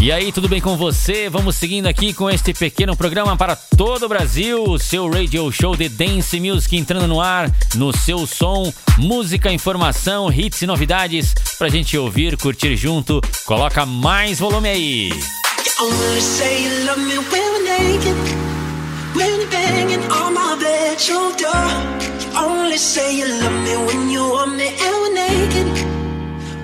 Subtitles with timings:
[0.00, 1.28] E aí, tudo bem com você?
[1.28, 5.74] Vamos seguindo aqui com este pequeno programa para todo o Brasil, o seu radio show
[5.74, 11.68] de dance music entrando no ar, no seu som, música, informação, hits e novidades pra
[11.68, 13.20] gente ouvir, curtir junto.
[13.44, 15.12] Coloca mais volume aí.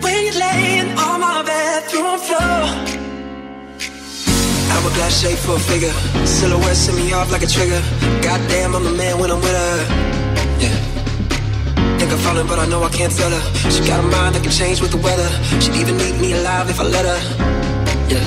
[0.05, 0.21] When
[4.85, 5.93] Hourglass shape for a figure.
[6.27, 7.81] Silhouette set me off like a trigger.
[8.21, 9.77] Goddamn, I'm a man when I'm with her.
[10.61, 10.77] Yeah.
[11.97, 13.43] Think I'm falling, but I know I can't tell her.
[13.73, 15.25] She got a mind that can change with the weather.
[15.59, 17.21] She'd even eat me alive if I let her.
[18.13, 18.21] Yeah.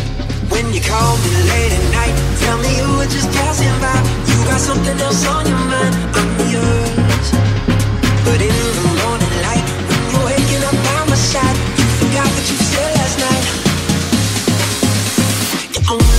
[0.49, 3.93] When you call me late at night, tell me you were just passing by.
[4.25, 5.93] You got something else on your mind.
[6.17, 7.27] I'm yours.
[8.25, 12.45] But in the morning light, when you're waking up by my side, you forgot what
[12.49, 13.45] you said last night.
[15.69, 16.16] You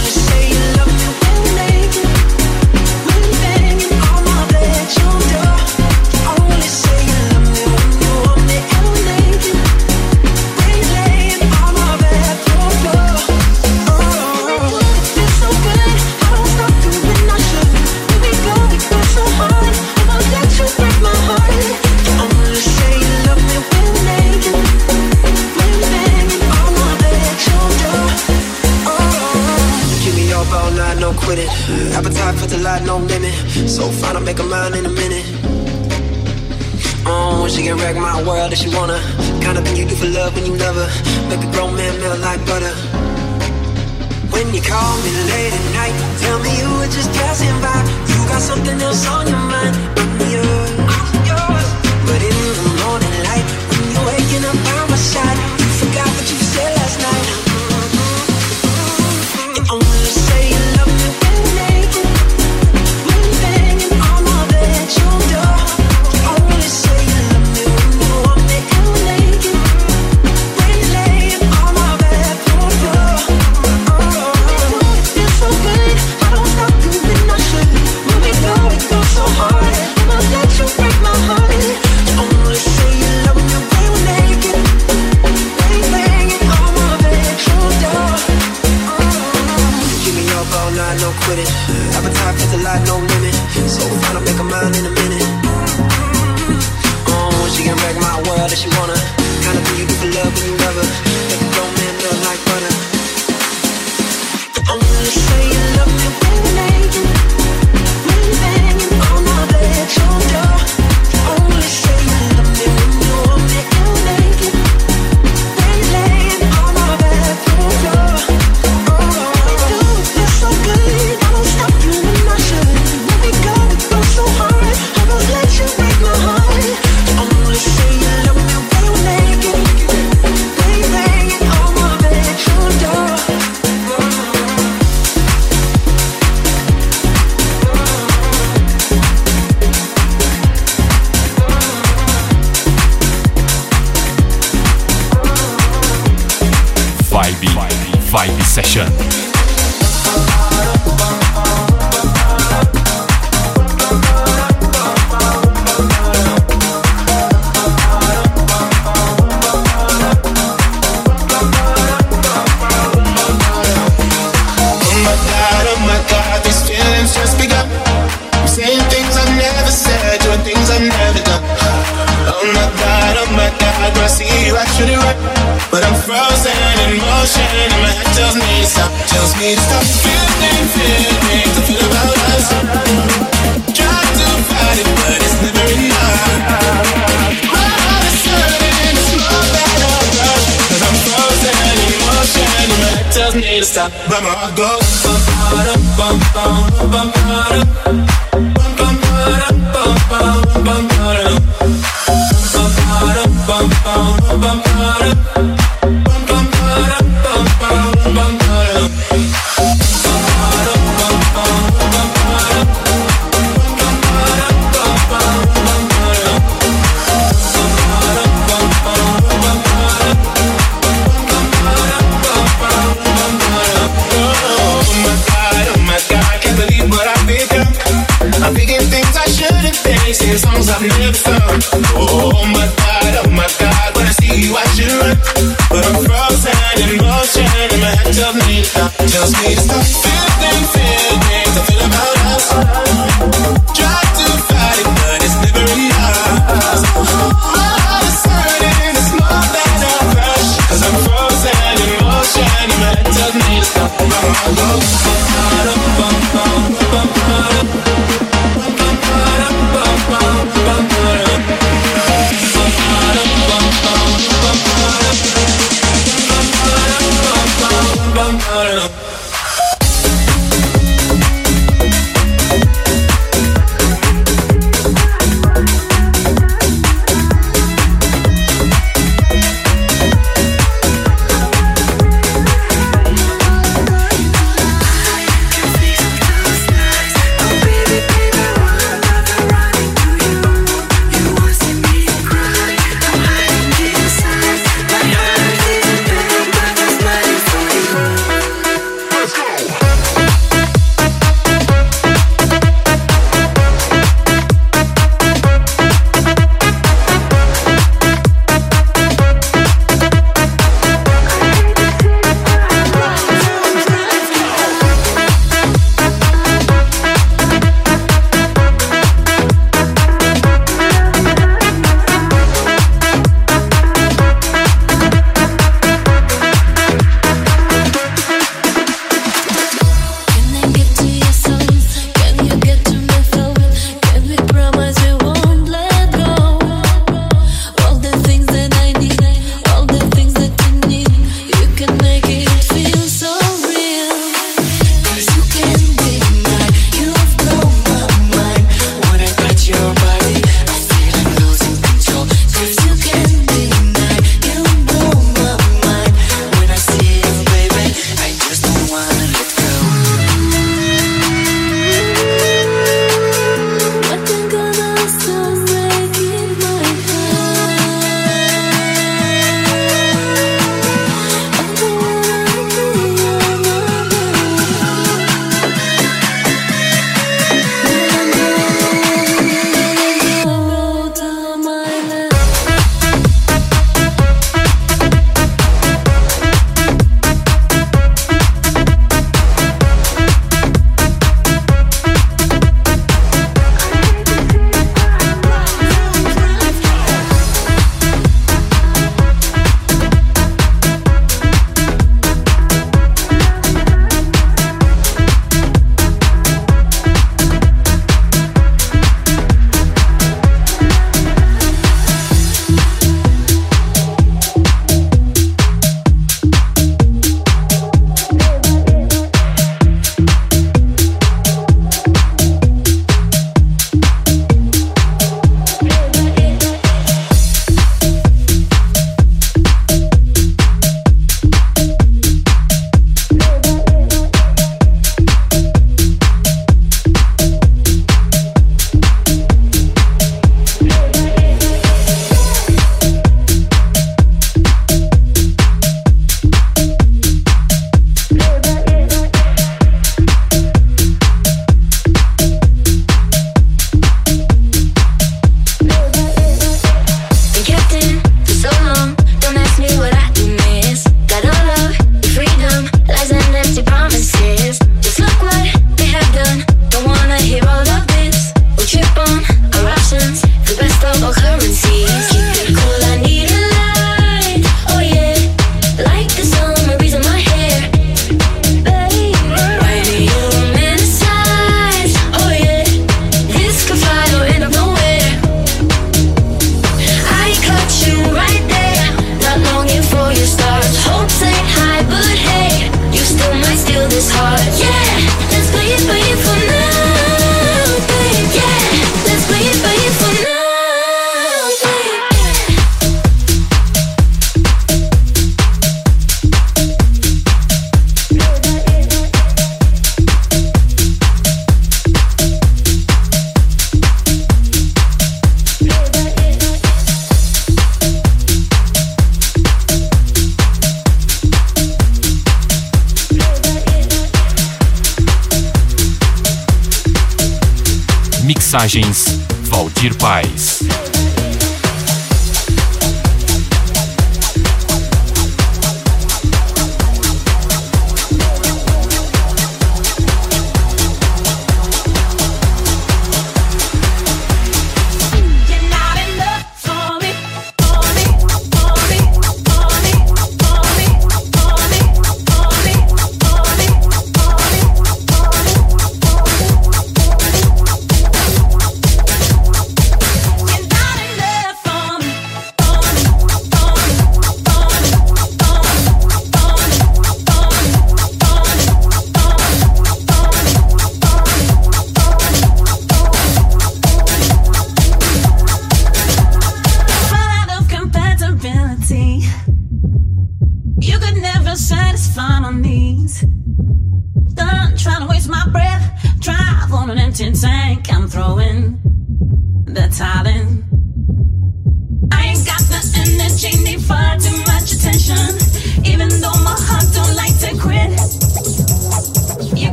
[239.47, 243.98] Used to feel them feelings, I feel about us.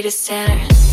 [0.00, 0.91] to center.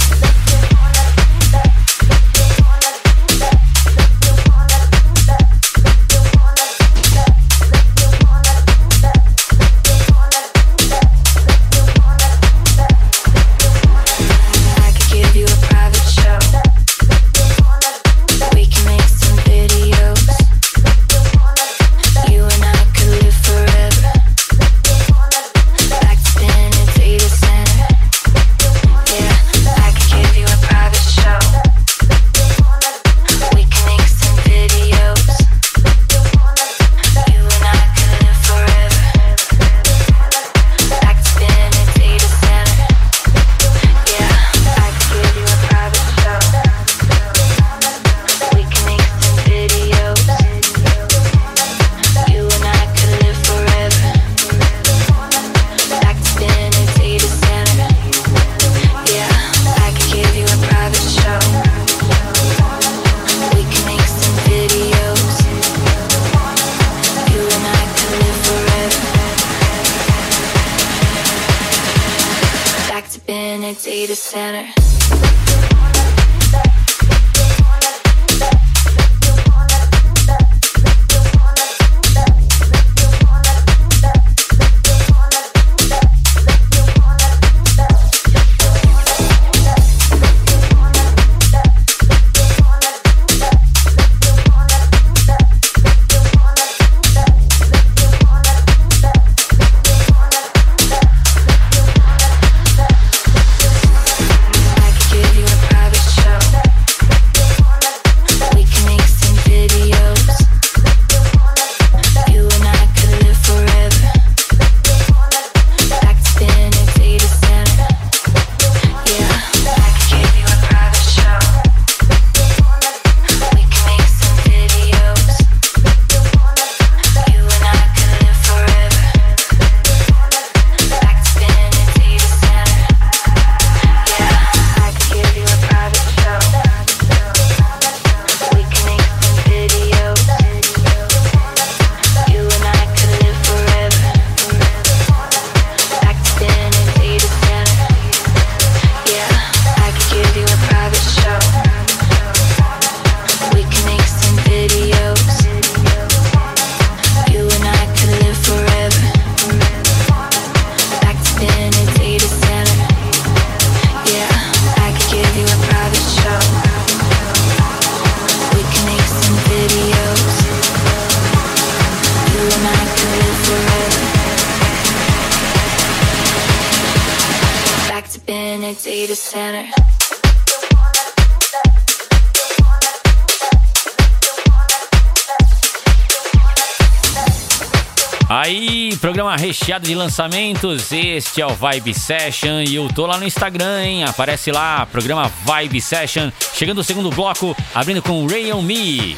[189.90, 194.04] de lançamentos, este é o Vibe Session e eu tô lá no Instagram, hein?
[194.04, 196.30] Aparece lá, programa Vibe Session.
[196.54, 199.18] Chegando o segundo bloco, abrindo com Rayon Me.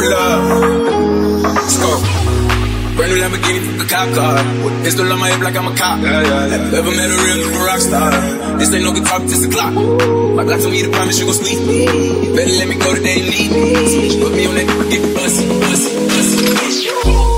[0.00, 0.80] with love.
[2.96, 4.36] Brand new Lamborghini from the cop car.
[4.84, 6.00] Pistol on my hip like I'm a cop.
[6.00, 6.78] Yeah, yeah, yeah.
[6.78, 8.10] Ever met a real rock star?
[8.58, 9.74] This ain't no guitar, this a clock.
[9.74, 11.58] My Glock told me to promise you gon' sleep.
[12.36, 13.52] Better let me go today and leave.
[13.52, 14.20] me.
[14.20, 17.29] put me on that, get the bus, bus, bus.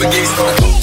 [0.00, 0.77] never get started.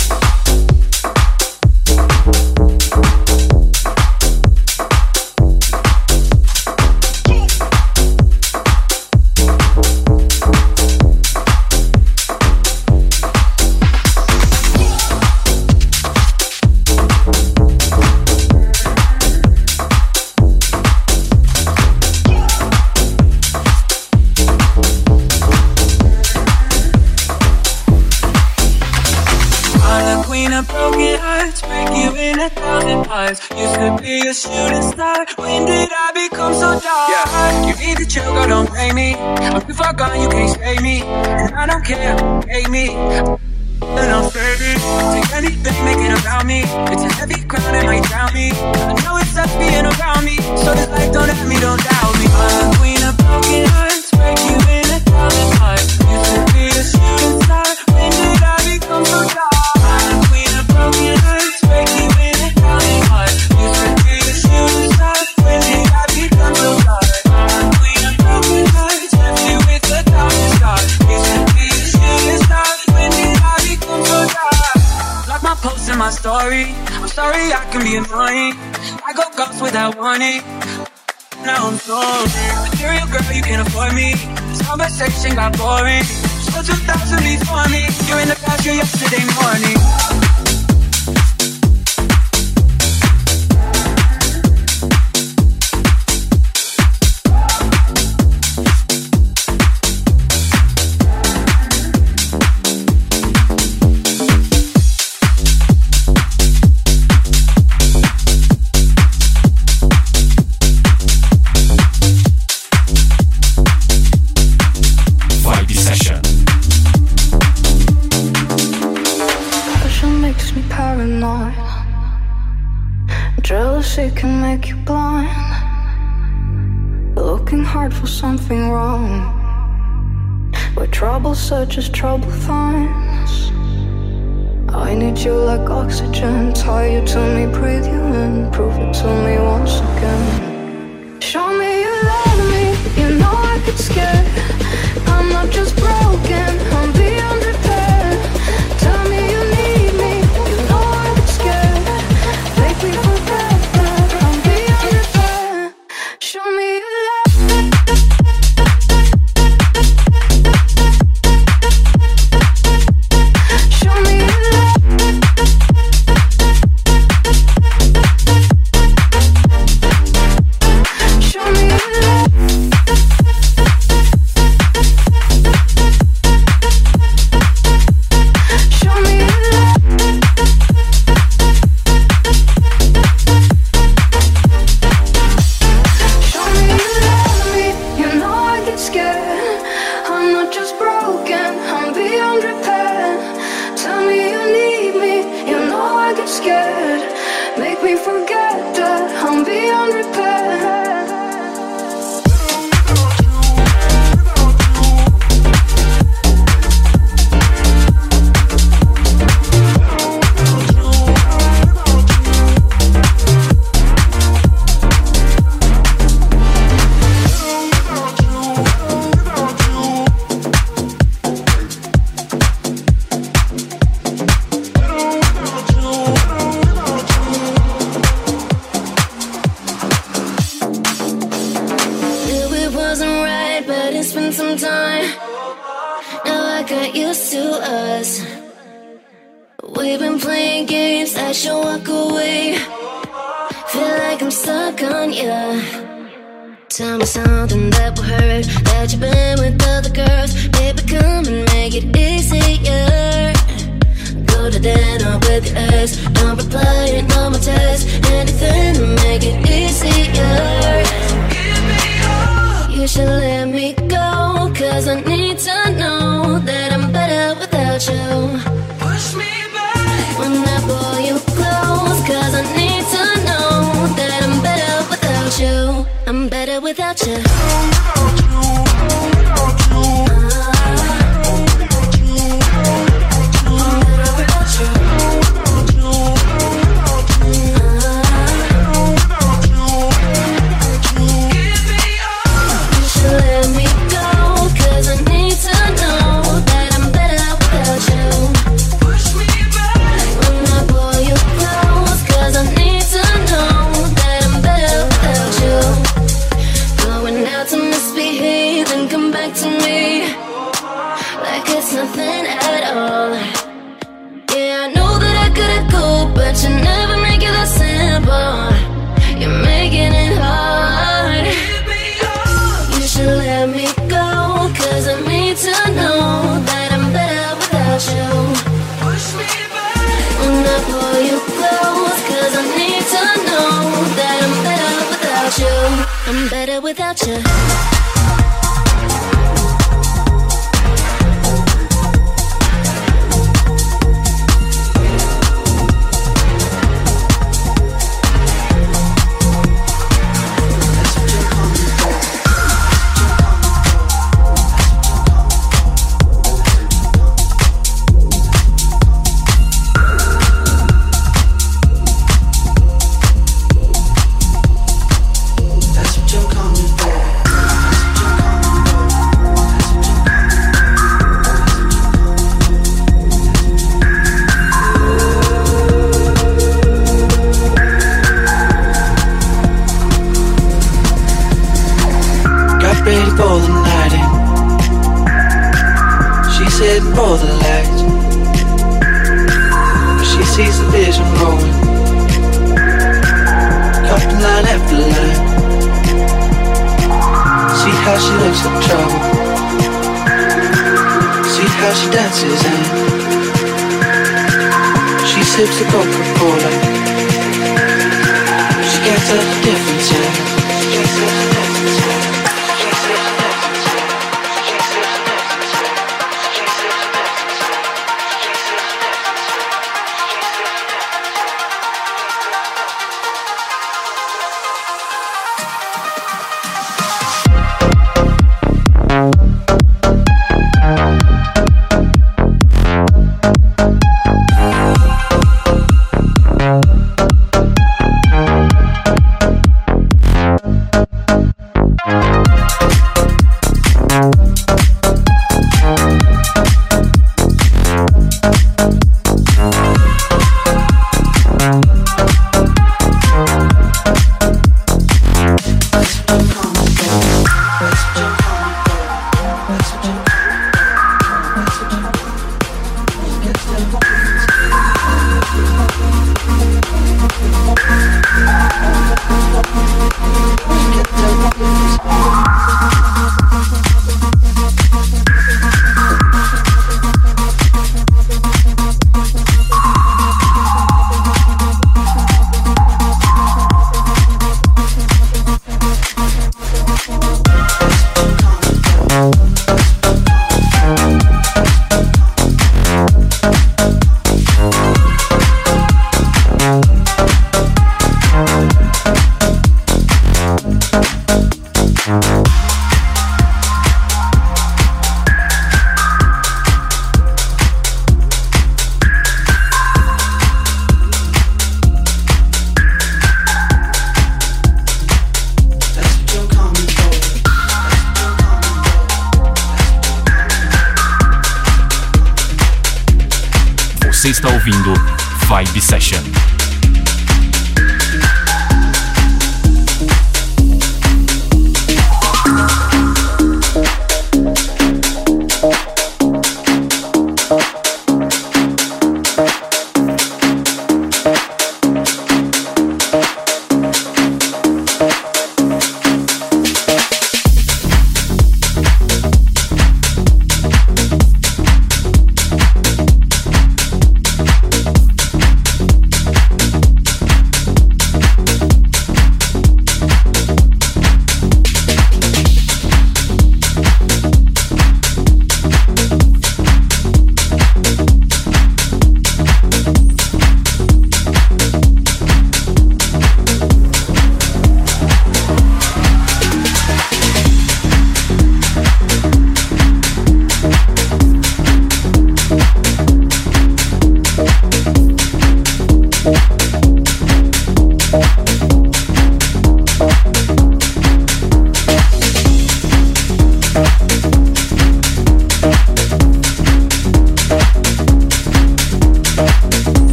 [336.75, 337.74] Without you.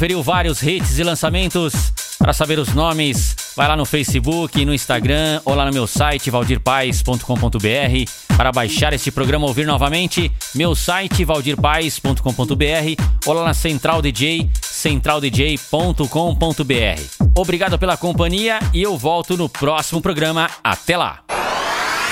[0.00, 1.92] Conferiu vários hits e lançamentos.
[2.18, 6.30] Para saber os nomes, vai lá no Facebook, no Instagram ou lá no meu site
[6.30, 8.34] valdirpaes.com.br.
[8.34, 17.28] Para baixar este programa ouvir novamente, meu site valdirpaes.com.br ou lá na Central DJ, centraldj.com.br.
[17.34, 20.48] Obrigado pela companhia e eu volto no próximo programa.
[20.64, 21.18] Até lá!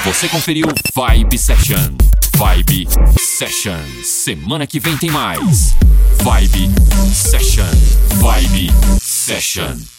[0.04, 2.17] Você conferiu Vibe Session.
[2.38, 2.86] Vibe
[3.18, 3.80] Session.
[4.04, 5.74] Semana que vem tem mais.
[6.22, 6.70] Vibe
[7.12, 7.64] Session.
[8.20, 8.70] Vibe
[9.00, 9.97] Session.